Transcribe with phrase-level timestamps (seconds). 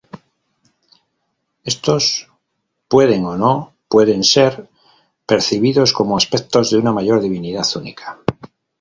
[1.71, 2.03] Estos
[2.91, 3.55] pueden o no
[3.93, 4.53] pueden ser
[5.29, 8.07] percibidos como aspectos de una mayor divinidad única.